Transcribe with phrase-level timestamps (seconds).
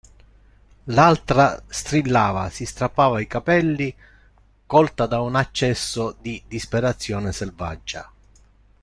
[0.85, 3.95] L'altra strillava, si strappava i capelli,
[4.65, 8.11] colta da un accesso di disperazione selvaggia.